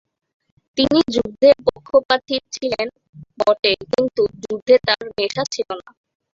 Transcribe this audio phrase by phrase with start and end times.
[0.77, 2.87] তিনি যুদ্ধের পক্ষপাতী ছিলেন
[3.39, 5.89] বটে কিন্তু যুদ্ধে তার নেশা ছিল না।